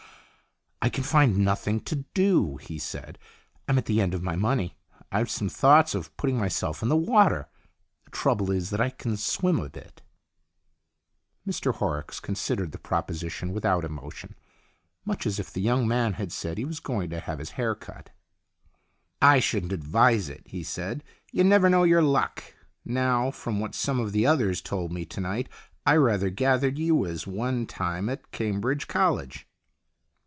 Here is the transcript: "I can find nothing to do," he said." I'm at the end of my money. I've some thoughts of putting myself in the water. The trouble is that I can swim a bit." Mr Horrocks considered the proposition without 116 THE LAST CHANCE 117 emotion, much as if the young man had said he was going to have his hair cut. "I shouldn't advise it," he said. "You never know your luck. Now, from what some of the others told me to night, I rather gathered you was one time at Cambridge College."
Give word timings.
"I 0.83 0.89
can 0.89 1.03
find 1.03 1.37
nothing 1.37 1.81
to 1.81 2.05
do," 2.15 2.57
he 2.57 2.79
said." 2.79 3.19
I'm 3.67 3.77
at 3.77 3.85
the 3.85 4.01
end 4.01 4.15
of 4.15 4.23
my 4.23 4.35
money. 4.35 4.79
I've 5.11 5.29
some 5.29 5.47
thoughts 5.47 5.93
of 5.93 6.17
putting 6.17 6.39
myself 6.39 6.81
in 6.81 6.89
the 6.89 6.95
water. 6.97 7.49
The 8.05 8.09
trouble 8.11 8.49
is 8.49 8.71
that 8.71 8.81
I 8.81 8.89
can 8.89 9.15
swim 9.15 9.59
a 9.59 9.69
bit." 9.69 10.01
Mr 11.47 11.75
Horrocks 11.75 12.19
considered 12.19 12.71
the 12.71 12.79
proposition 12.79 13.53
without 13.53 13.83
116 13.83 14.31
THE 15.05 15.09
LAST 15.11 15.21
CHANCE 15.21 15.27
117 15.27 15.27
emotion, 15.27 15.27
much 15.27 15.27
as 15.27 15.39
if 15.39 15.53
the 15.53 15.61
young 15.61 15.87
man 15.87 16.13
had 16.13 16.31
said 16.31 16.57
he 16.57 16.65
was 16.65 16.79
going 16.79 17.11
to 17.11 17.19
have 17.19 17.37
his 17.37 17.51
hair 17.51 17.75
cut. 17.75 18.09
"I 19.21 19.39
shouldn't 19.39 19.73
advise 19.73 20.29
it," 20.29 20.41
he 20.47 20.63
said. 20.63 21.03
"You 21.31 21.43
never 21.43 21.69
know 21.69 21.83
your 21.83 22.01
luck. 22.01 22.41
Now, 22.83 23.29
from 23.29 23.59
what 23.59 23.75
some 23.75 23.99
of 23.99 24.13
the 24.13 24.25
others 24.25 24.61
told 24.61 24.91
me 24.91 25.05
to 25.05 25.21
night, 25.21 25.47
I 25.85 25.95
rather 25.97 26.31
gathered 26.31 26.79
you 26.79 26.95
was 26.95 27.27
one 27.27 27.67
time 27.67 28.09
at 28.09 28.31
Cambridge 28.31 28.87
College." 28.87 29.47